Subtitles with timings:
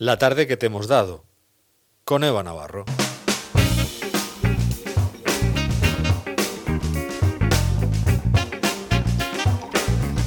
[0.00, 1.26] La tarde que te hemos dado,
[2.06, 2.86] con Eva Navarro.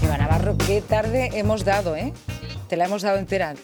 [0.03, 2.13] Eva Navarro, qué tarde hemos dado, ¿eh?
[2.69, 3.55] Te la hemos dado entera.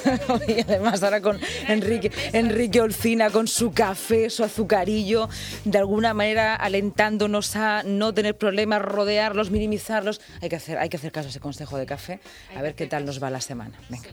[0.48, 1.38] y además ahora con
[1.68, 5.28] Enrique, Enrique Olcina, con su café, su azucarillo,
[5.66, 10.22] de alguna manera alentándonos a no tener problemas, rodearlos, minimizarlos.
[10.40, 12.20] Hay que hacer, hay que hacer caso a ese consejo de café,
[12.56, 13.78] a ver qué tal nos va la semana.
[13.90, 14.08] Venga.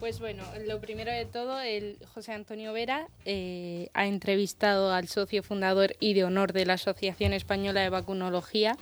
[0.00, 5.42] Pues bueno, lo primero de todo, el José Antonio Vera eh, ha entrevistado al socio
[5.42, 8.78] fundador y de honor de la Asociación Española de Vacunología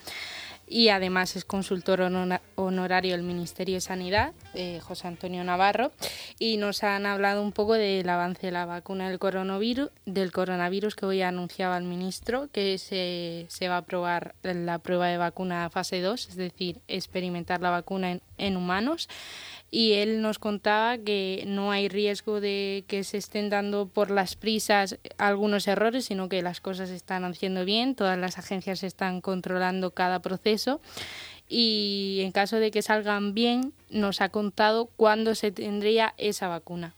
[0.68, 2.00] y además es consultor
[2.54, 5.92] honorario del Ministerio de Sanidad, eh, José Antonio Navarro,
[6.38, 10.94] y nos han hablado un poco del avance de la vacuna del coronavirus, del coronavirus
[10.94, 15.70] que hoy anunciaba el ministro, que se, se va a probar la prueba de vacuna
[15.70, 19.08] fase 2, es decir, experimentar la vacuna en humanos
[19.70, 24.36] y él nos contaba que no hay riesgo de que se estén dando por las
[24.36, 29.20] prisas algunos errores, sino que las cosas se están haciendo bien, todas las agencias están
[29.20, 30.80] controlando cada proceso
[31.48, 36.94] y en caso de que salgan bien, nos ha contado cuándo se tendría esa vacuna.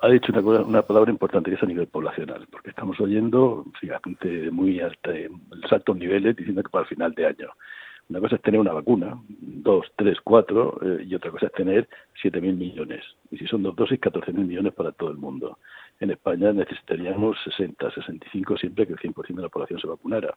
[0.00, 3.64] Ha dicho una, palabra importante que es a nivel poblacional, porque estamos oyendo
[4.22, 5.10] de muy alta,
[5.70, 7.48] altos niveles diciendo que para el final de año.
[8.08, 11.88] Una cosa es tener una vacuna, dos, tres, cuatro, eh, y otra cosa es tener
[12.20, 13.04] siete mil millones.
[13.30, 15.58] Y si son dos dosis, catorce mil millones para todo el mundo.
[16.00, 20.34] En España necesitaríamos 60, 65 siempre que el 100% de la población se vacunara.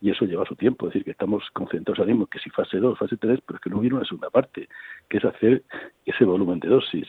[0.00, 0.86] Y eso lleva su tiempo.
[0.86, 3.62] Es decir, que estamos concentrados ahora mismo que si fase 2, fase 3, pero es
[3.62, 4.68] que no hubiera una segunda parte,
[5.08, 5.62] que es hacer
[6.06, 7.06] ese volumen de dosis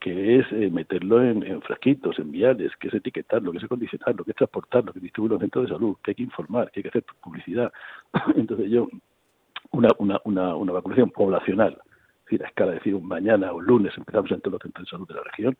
[0.00, 4.24] que es eh, meterlo en, en, frasquitos, en viales, que es etiquetarlo, que es acondicionarlo,
[4.24, 6.82] que es transportarlo, que distribuir los centros de salud, que hay que informar, que hay
[6.82, 7.72] que hacer publicidad.
[8.34, 8.88] Entonces yo
[9.72, 13.92] una, una, una, una vacunación poblacional, es decir, a escala, de decir, mañana o lunes
[13.96, 15.58] empezamos en todos los centros de salud de la región,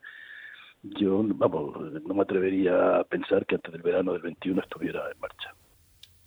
[0.83, 5.21] yo, vamos, no me atrevería a pensar que antes del verano del 21 estuviera en
[5.21, 5.55] marcha.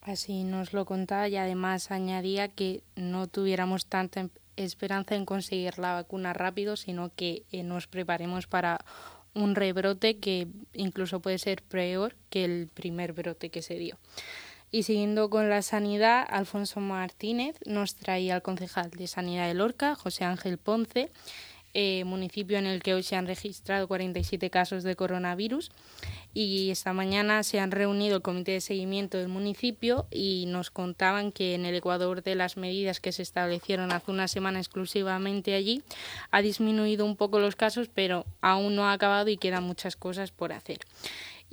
[0.01, 5.77] Así nos lo contaba y además añadía que no tuviéramos tanta em, esperanza en conseguir
[5.79, 8.79] la vacuna rápido, sino que eh, nos preparemos para
[9.33, 13.97] un rebrote que incluso puede ser peor que el primer brote que se dio.
[14.75, 19.95] Y siguiendo con la sanidad, Alfonso Martínez nos traía al concejal de Sanidad de Lorca,
[19.95, 21.13] José Ángel Ponce,
[21.73, 25.71] eh, municipio en el que hoy se han registrado 47 casos de coronavirus.
[26.33, 31.31] Y esta mañana se han reunido el comité de seguimiento del municipio y nos contaban
[31.31, 35.83] que en el Ecuador de las medidas que se establecieron hace una semana exclusivamente allí
[36.31, 40.31] ha disminuido un poco los casos, pero aún no ha acabado y quedan muchas cosas
[40.31, 40.79] por hacer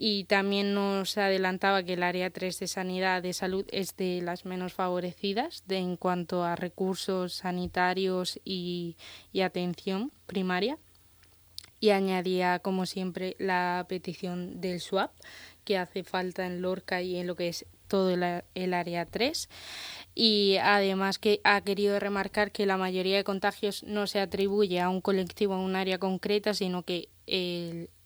[0.04, 4.44] y también nos adelantaba que el área 3 de sanidad de salud es de las
[4.44, 8.96] menos favorecidas en cuanto a recursos sanitarios y,
[9.40, 10.76] atención primaria.
[11.78, 15.12] Y añadía, como siempre, la petición del SWAP,
[15.64, 19.48] que hace falta en Lorca y en lo que es todo el, el área 3
[20.16, 24.88] y además que ha querido remarcar que la mayoría de contagios no se atribuye a
[24.88, 27.08] un colectivo, a un área concreta, sino que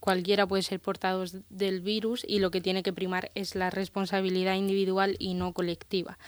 [0.00, 4.54] cualquiera puede ser portador del virus y lo que tiene que primar es la responsabilidad
[4.54, 6.19] individual y no colectiva.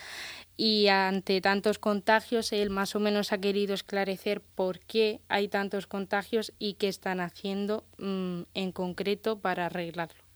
[0.56, 5.86] Y ante tantos contagios, él más o menos ha querido esclarecer por qué hay tantos
[5.86, 10.27] contagios y qué están haciendo mm, en concreto para arreglarlo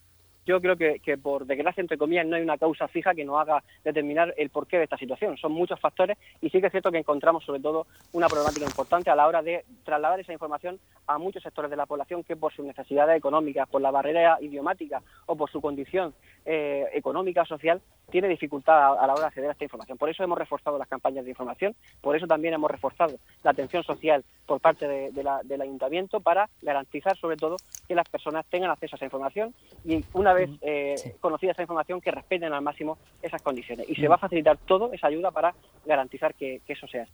[0.47, 3.41] yo creo que, que, por desgracia, entre comillas, no hay una causa fija que nos
[3.41, 5.37] haga determinar el porqué de esta situación.
[5.37, 9.11] Son muchos factores y sí que es cierto que encontramos sobre todo una problemática importante
[9.11, 12.53] a la hora de trasladar esa información a muchos sectores de la población que por
[12.53, 16.15] sus necesidades económicas, por la barrera idiomática o por su condición
[16.45, 17.81] eh, económica o social,
[18.11, 19.97] tiene dificultad a, la hora de acceder a esta información.
[19.97, 23.83] Por eso hemos reforzado las campañas de información, por eso también hemos reforzado la atención
[23.85, 25.11] social por parte de,
[25.45, 27.57] del ayuntamiento para garantizar sobre todo
[27.89, 29.55] que las personas tengan acceso a esa información
[29.85, 33.88] y una vez eh, conocida esa información que respeten al máximo esas condiciones.
[33.88, 35.54] Y se va a facilitar todo esa ayuda para
[35.84, 37.06] garantizar que, que eso sea.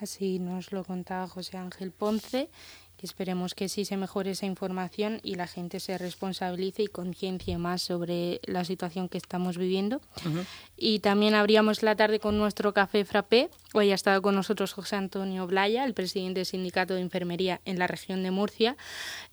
[0.00, 2.48] Así nos lo contaba José Ángel Ponce
[2.98, 7.56] que esperemos que sí se mejore esa información y la gente se responsabilice y conciencie
[7.56, 10.00] más sobre la situación que estamos viviendo.
[10.76, 13.50] Y también abríamos la tarde con nuestro café frappé.
[13.72, 17.78] Hoy ha estado con nosotros José Antonio Blaya, el presidente del Sindicato de Enfermería en
[17.78, 18.76] la región de Murcia.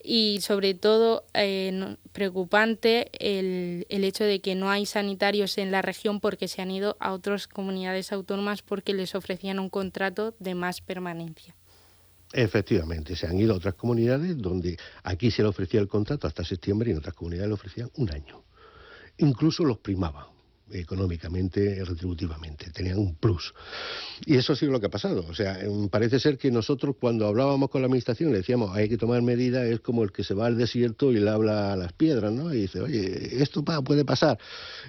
[0.03, 5.81] Y sobre todo eh, preocupante el, el hecho de que no hay sanitarios en la
[5.81, 10.53] región porque se han ido a otras comunidades autónomas porque les ofrecían un contrato de
[10.53, 11.55] más permanencia.
[12.37, 16.43] Efectivamente, se han ido a otras comunidades donde aquí se le ofrecía el contrato hasta
[16.43, 18.43] septiembre y en otras comunidades le ofrecían un año.
[19.19, 20.34] Incluso los primaban.
[20.71, 23.53] Económicamente, retributivamente, tenían un plus.
[24.25, 25.25] Y eso ha sido lo que ha pasado.
[25.29, 28.89] O sea, em, parece ser que nosotros cuando hablábamos con la administración le decíamos hay
[28.89, 31.75] que tomar medidas, es como el que se va al desierto y le habla a
[31.75, 32.53] las piedras, ¿no?
[32.53, 34.37] Y dice, oye, esto puede pasar.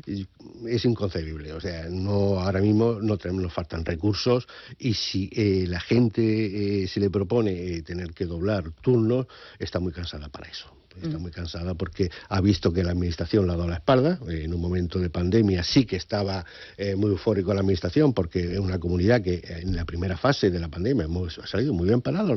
[0.07, 1.53] es inconcebible.
[1.53, 4.47] O sea, no ahora mismo no tenemos, nos faltan recursos
[4.79, 9.27] y si eh, la gente eh, se le propone eh, tener que doblar turnos,
[9.59, 13.53] está muy cansada para eso está muy cansada porque ha visto que la administración le
[13.53, 14.19] ha dado la espalda.
[14.29, 16.45] En un momento de pandemia sí que estaba
[16.77, 20.59] eh, muy eufórico la administración porque es una comunidad que en la primera fase de
[20.59, 22.37] la pandemia hemos, ha salido muy bien parado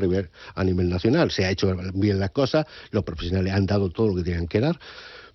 [0.55, 1.31] a nivel nacional.
[1.31, 4.59] Se ha hecho bien las cosas, los profesionales han dado todo lo que tenían que
[4.59, 4.79] dar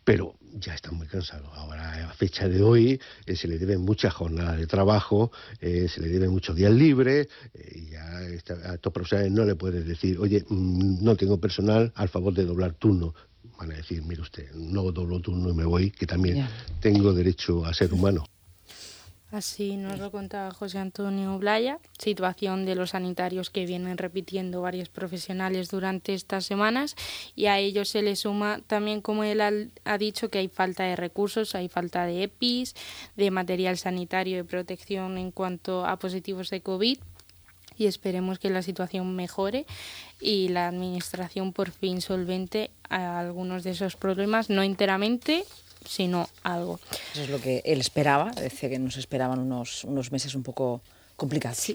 [0.04, 1.48] pero ya están muy cansados.
[1.54, 6.00] Ahora, a fecha de hoy, eh, se le deben muchas jornadas de trabajo, eh, se
[6.00, 10.18] le deben muchos días libres, eh, y ya a estos profesionales no le puedes decir,
[10.18, 13.14] oye, mm, no tengo personal al favor de doblar turno.
[13.58, 16.46] Van a decir, mire usted, no doblo turno y me voy, que también
[16.80, 18.26] tengo derecho a ser humano.
[19.34, 24.88] Así nos lo contaba José Antonio Blaya, situación de los sanitarios que vienen repitiendo varios
[24.88, 26.94] profesionales durante estas semanas
[27.34, 29.40] y a ello se le suma también, como él
[29.84, 32.76] ha dicho, que hay falta de recursos, hay falta de EPIs,
[33.16, 36.98] de material sanitario de protección en cuanto a positivos de COVID
[37.76, 39.66] y esperemos que la situación mejore
[40.20, 45.44] y la administración por fin solvente a algunos de esos problemas, no enteramente,
[45.84, 46.80] sino algo.
[47.12, 50.80] Eso es lo que él esperaba, decía que nos esperaban unos, unos meses un poco
[51.16, 51.72] complicados.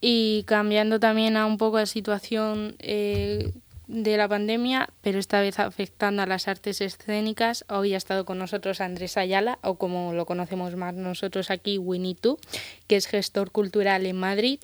[0.00, 3.52] Y cambiando también a un poco la situación eh,
[3.88, 7.64] de la pandemia, pero esta vez afectando a las artes escénicas.
[7.68, 12.14] Hoy ha estado con nosotros Andrés Ayala, o como lo conocemos más nosotros aquí, Winnie
[12.14, 12.38] Two,
[12.86, 14.60] que es gestor cultural en Madrid.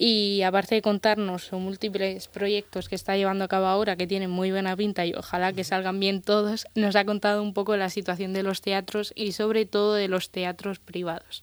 [0.00, 4.30] Y aparte de contarnos sus múltiples proyectos que está llevando a cabo ahora, que tienen
[4.30, 7.90] muy buena pinta y ojalá que salgan bien todos, nos ha contado un poco la
[7.90, 11.42] situación de los teatros y sobre todo de los teatros privados.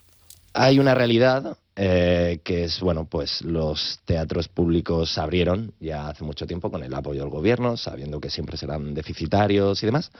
[0.53, 6.47] Hay una realidad eh, que es, bueno, pues los teatros públicos abrieron ya hace mucho
[6.47, 10.11] tiempo con el apoyo del gobierno, sabiendo que siempre serán deficitarios y demás.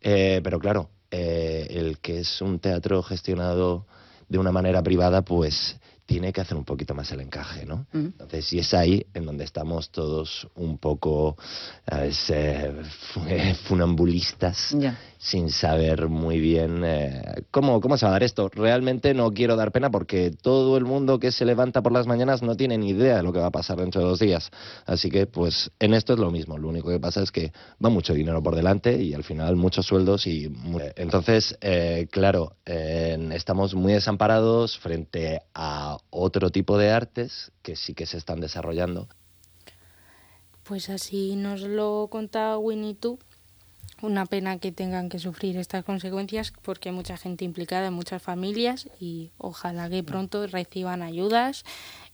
[0.00, 3.84] Eh, pero claro, eh, el que es un teatro gestionado
[4.26, 7.86] de una manera privada, pues tiene que hacer un poquito más el encaje, ¿no?
[7.92, 11.36] Entonces, y es ahí en donde estamos todos un poco
[13.64, 14.74] funambulistas
[15.24, 18.50] sin saber muy bien eh, cómo, cómo se va a dar esto.
[18.50, 22.42] Realmente no quiero dar pena porque todo el mundo que se levanta por las mañanas
[22.42, 24.50] no tiene ni idea de lo que va a pasar dentro de dos días.
[24.84, 26.58] Así que, pues, en esto es lo mismo.
[26.58, 27.52] Lo único que pasa es que
[27.82, 30.52] va mucho dinero por delante y al final muchos sueldos y...
[30.96, 38.06] Entonces, eh, claro, estamos muy desamparados frente a otro tipo de artes que sí que
[38.06, 39.08] se están desarrollando.
[40.64, 43.18] Pues así nos lo contaba Winnie tú
[44.02, 48.88] una pena que tengan que sufrir estas consecuencias porque hay mucha gente implicada, muchas familias
[49.00, 51.64] y ojalá que pronto reciban ayudas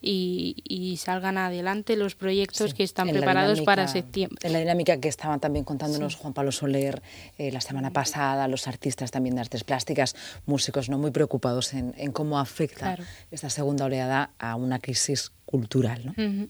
[0.00, 4.38] y, salgan adelante los proyectos que están preparados para septiembre.
[4.42, 7.02] En la dinámica que estaban también contándonos Juan Pablo Soler
[7.38, 10.14] eh, la semana pasada, los artistas también de artes plásticas,
[10.46, 12.96] músicos no muy preocupados en, cómo afecta
[13.30, 16.02] esta segunda oleada a una crisis cultural.
[16.04, 16.48] ¿no?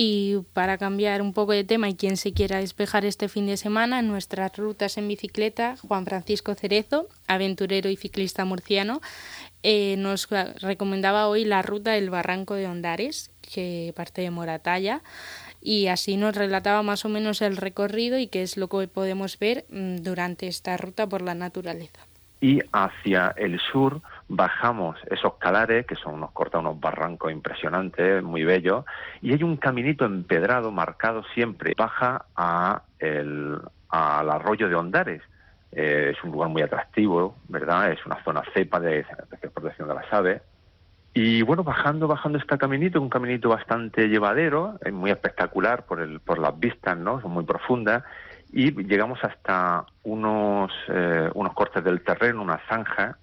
[0.00, 3.56] Y para cambiar un poco de tema y quien se quiera despejar este fin de
[3.56, 9.00] semana, en nuestras rutas en bicicleta, Juan Francisco Cerezo, aventurero y ciclista murciano,
[9.62, 10.28] eh, nos
[10.60, 15.00] recomendaba hoy la ruta del Barranco de Ondares, que parte de Moratalla,
[15.60, 19.38] y así nos relataba más o menos el recorrido y qué es lo que podemos
[19.38, 22.00] ver mm, durante esta ruta por la naturaleza.
[22.40, 28.44] Y hacia el sur bajamos esos calares, que son unos corta unos barrancos impresionantes, muy
[28.44, 28.84] bellos,
[29.20, 35.22] y hay un caminito empedrado marcado siempre, baja a el, al arroyo de Ondares.
[35.72, 37.92] Eh, es un lugar muy atractivo, ¿verdad?
[37.92, 39.04] Es una zona cepa de,
[39.40, 40.42] de protección de las aves.
[41.14, 46.20] Y bueno, bajando, bajando este caminito, un caminito bastante llevadero, es muy espectacular por, el,
[46.20, 47.20] por las vistas, ¿no?
[47.20, 48.04] Son muy profundas.
[48.52, 53.18] Y llegamos hasta unos, eh, unos cortes del terreno, una zanja,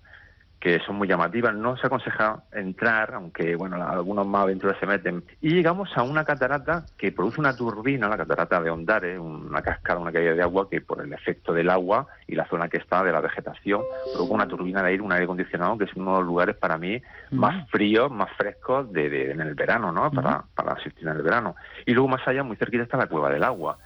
[0.66, 1.54] que son muy llamativas.
[1.54, 5.24] No se aconseja entrar, aunque bueno, algunos más aventureros se meten.
[5.40, 10.00] Y llegamos a una catarata que produce una turbina, la catarata de Ondare, una cascada,
[10.00, 13.04] una caída de agua que por el efecto del agua y la zona que está
[13.04, 16.18] de la vegetación provoca una turbina de aire, un aire acondicionado que es uno de
[16.22, 20.10] los lugares para mí más fríos, más frescos de, en el verano, ¿no?
[20.10, 21.56] Para, para asistir en el verano.
[21.86, 23.78] Y luego más allá, muy cerquita está la cueva del agua.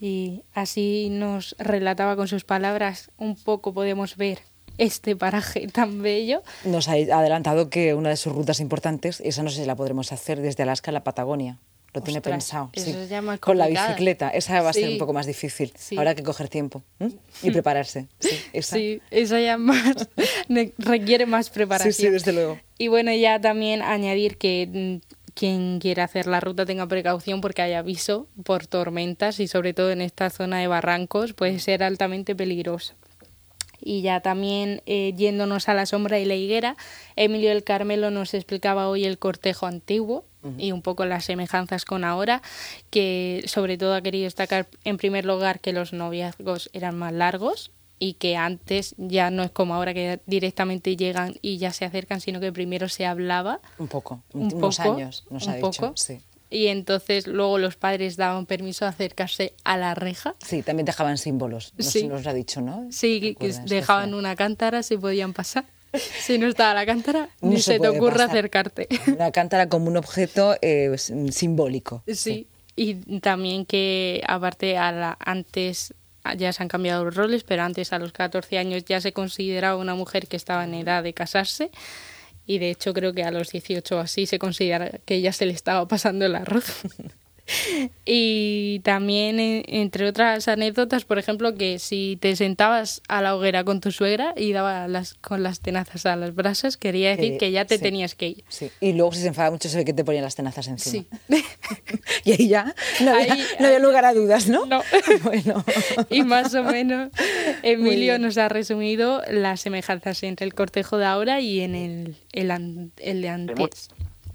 [0.00, 4.38] Y así nos relataba con sus palabras, un poco podemos ver
[4.80, 6.42] este paraje tan bello.
[6.64, 10.10] Nos ha adelantado que una de sus rutas importantes, esa no sé si la podremos
[10.12, 11.58] hacer desde Alaska a la Patagonia.
[11.92, 12.70] lo tiene pensado.
[12.72, 13.38] eso sí.
[13.40, 15.72] Con la bicicleta, esa va a ser un poco más difícil.
[15.76, 15.96] Sí.
[15.96, 16.82] Habrá que coger tiempo
[17.42, 18.06] y prepararse.
[18.18, 18.78] Sí, esa.
[19.10, 20.08] Esa ya más
[20.78, 21.92] requiere más preparación.
[21.92, 22.58] sí, sí, desde luego.
[22.78, 27.60] Y bueno, ya también añadir que mm, quien quiera hacer la ruta tenga precaución porque
[27.60, 32.34] hay aviso por tormentas y sobre todo en esta zona de barrancos puede ser altamente
[32.34, 32.94] peligroso.
[33.82, 36.76] Y ya también eh, yéndonos a la sombra y la higuera,
[37.16, 40.24] Emilio del Carmelo nos explicaba hoy el cortejo antiguo
[40.56, 42.40] y un poco las semejanzas con ahora,
[42.88, 47.72] que sobre todo ha querido destacar en primer lugar que los noviazgos eran más largos
[47.98, 52.22] y que antes ya no es como ahora que directamente llegan y ya se acercan,
[52.22, 55.70] sino que primero se hablaba Un poco, un unos poco, años nos un ha dicho.
[55.72, 55.92] poco.
[55.96, 56.20] Sí.
[56.50, 60.34] Y entonces luego los padres daban permiso de acercarse a la reja.
[60.44, 62.06] Sí, también dejaban símbolos, nos, Sí.
[62.08, 62.86] nos ha dicho, ¿no?
[62.90, 65.64] Sí, que- dejaban una cántara, se podían pasar.
[66.20, 68.30] Si no estaba la cántara, No ni se se, te ocurra pasar.
[68.30, 68.88] acercarte.
[69.16, 70.94] Una cántara como un objeto eh,
[71.30, 72.02] simbólico.
[72.06, 72.46] Sí.
[72.76, 75.92] Y también que aparte a la, antes
[76.36, 79.76] ya se han cambiado los roles, pero antes a los 14 años ya se consideraba
[79.76, 81.70] una mujer que estaba en edad de casarse
[82.54, 85.46] y de hecho creo que a los 18 o así se considera que ya se
[85.46, 86.64] le estaba pasando el arroz.
[88.04, 93.64] Y también, eh, entre otras anécdotas, por ejemplo, que si te sentabas a la hoguera
[93.64, 97.50] con tu suegra y daba las, con las tenazas a las brasas, quería decir Que-
[97.50, 97.82] ya te sí.
[97.82, 98.44] tenías que ir.
[98.48, 98.70] Sí.
[98.80, 101.04] Y luego si se enfada mucho se ve que te ponían las tenazas encima.
[101.28, 101.44] Sí.
[102.24, 104.66] Y ahí ya no había, Ahí- no había lugar a dudas, ¿no?
[104.66, 104.82] No.
[105.24, 105.64] bueno.
[106.10, 107.10] Y más o menos
[107.64, 112.50] Emilio nos ha resumido las semejanzas entre el cortejo de ahora y en el, el,
[112.50, 113.88] an- el de antes.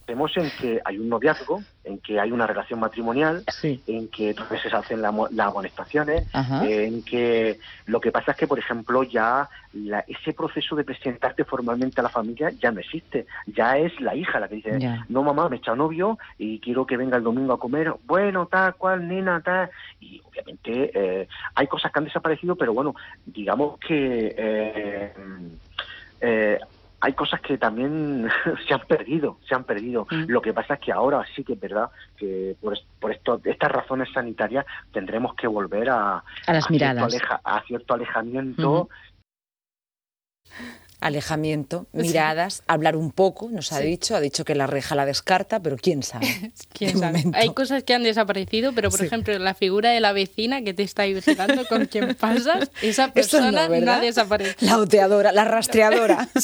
[0.07, 3.81] Vemos en que hay un noviazgo, en que hay una relación matrimonial, Sí.
[3.87, 6.65] en que otras veces se hacen la las amonestaciones, Ajá.
[6.67, 11.43] en que lo que pasa es que, por ejemplo, ya la- ese proceso de presentarte
[11.45, 13.27] formalmente a la familia ya no existe.
[13.45, 15.05] Ya es la hija la que dice, Ya.
[15.09, 17.93] no mamá, me he echado novio y quiero que venga el domingo a comer.
[18.03, 19.69] Bueno, tal cual, nena, tal.
[19.99, 24.33] Y obviamente eh, hay cosas que han desaparecido, pero bueno, digamos que...
[24.37, 25.13] eh,
[26.21, 26.59] eh,
[27.01, 28.27] hay cosas que también
[28.67, 30.07] se han perdido, se han perdido.
[30.09, 30.25] Mm.
[30.27, 33.71] Lo que pasa es que ahora sí que es verdad que por, por esto, estas
[33.71, 36.23] razones sanitarias tendremos que volver a, A
[36.53, 37.03] las cierto miradas.
[37.13, 38.71] aleja- a cierto alejamiento.
[38.71, 38.89] Ujú.
[41.05, 43.85] Alejamiento, miradas, hablar un poco, nos ha Sí.
[43.85, 46.25] dicho, ha dicho que la reja la descarta, pero quién sabe.
[46.73, 47.19] ¿Quién sabe?
[47.19, 47.37] momento.
[47.37, 49.05] Hay cosas que han desaparecido, pero por Sí.
[49.05, 53.13] ejemplo, la figura de la vecina que te está vigilando con quien pasas, esa no,
[53.13, 54.55] persona no, ha desaparecido.
[54.67, 56.27] La oteadora, la rastreadora.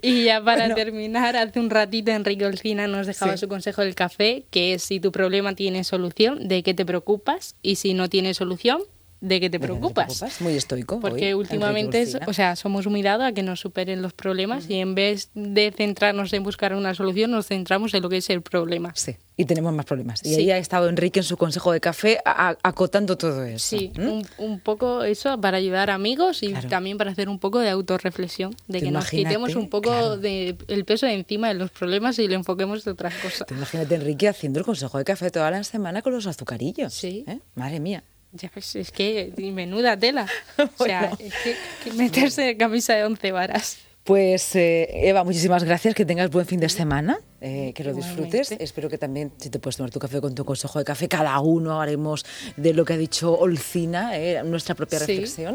[0.00, 0.74] Y ya para Bueno.
[0.76, 5.00] terminar, hace un ratito Enrique Olcina nos dejaba su consejo del café, que es si
[5.00, 7.56] tu problema tiene solución, ¿de qué te preocupas?
[7.62, 8.80] Y si no tiene solución,
[9.20, 10.06] ¿de qué te ¿De qué te preocupas?
[10.06, 10.40] preocupas?
[10.40, 11.00] Muy estoico.
[11.00, 14.68] Porque hoy, últimamente, es- o sea, somos muy dados a que nos superen los problemas
[14.68, 18.30] y en vez de centrarnos en buscar una solución, nos centramos en lo que es
[18.30, 18.92] el problema.
[18.94, 20.24] Sí, y tenemos más problemas.
[20.24, 20.40] Y Sí.
[20.42, 23.76] ahí ha estado Enrique en su consejo de café acotando todo eso.
[23.76, 24.00] Sí, ¿Mm?
[24.08, 26.68] un, un poco eso para ayudar a amigos y Claro.
[26.68, 30.16] también para hacer un poco de autorreflexión, de que nos quitemos un poco claro.
[30.16, 33.46] de el peso de encima de los problemas y lo enfoquemos de otras cosas.
[33.50, 36.92] Imagínate Enrique haciendo el consejo de café toda la semana con los azucarillos.
[36.94, 37.24] Sí.
[37.26, 37.38] ¿eh?
[37.54, 38.02] Madre mía.
[38.36, 40.26] Ya ves, es que menuda tela.
[40.78, 41.16] O sea, Bueno.
[41.20, 43.78] es que, que meterse en camisa de once varas.
[44.04, 48.38] Pues eh, Eva, muchísimas gracias, que tengas buen fin de semana, eh, que lo Igualmente.
[48.38, 48.60] disfrutes.
[48.60, 51.40] Espero que también, si te puedes tomar tu café con tu consejo de café, cada
[51.40, 52.24] uno haremos
[52.56, 55.54] de lo que ha dicho Olcina, eh, nuestra propia reflexión.